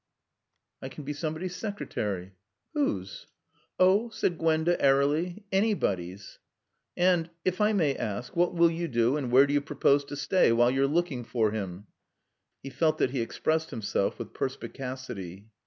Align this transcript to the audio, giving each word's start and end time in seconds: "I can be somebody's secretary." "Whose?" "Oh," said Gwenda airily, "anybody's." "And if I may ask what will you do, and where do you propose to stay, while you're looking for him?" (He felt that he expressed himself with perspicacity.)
"I 0.81 0.89
can 0.89 1.03
be 1.03 1.13
somebody's 1.13 1.55
secretary." 1.55 2.33
"Whose?" 2.73 3.27
"Oh," 3.77 4.09
said 4.09 4.39
Gwenda 4.39 4.81
airily, 4.83 5.45
"anybody's." 5.51 6.39
"And 6.97 7.29
if 7.45 7.61
I 7.61 7.71
may 7.73 7.95
ask 7.95 8.35
what 8.35 8.55
will 8.55 8.71
you 8.71 8.87
do, 8.87 9.15
and 9.15 9.31
where 9.31 9.45
do 9.45 9.53
you 9.53 9.61
propose 9.61 10.03
to 10.05 10.15
stay, 10.15 10.51
while 10.51 10.71
you're 10.71 10.87
looking 10.87 11.23
for 11.23 11.51
him?" 11.51 11.85
(He 12.63 12.71
felt 12.71 12.97
that 12.97 13.11
he 13.11 13.21
expressed 13.21 13.69
himself 13.69 14.17
with 14.17 14.33
perspicacity.) 14.33 15.51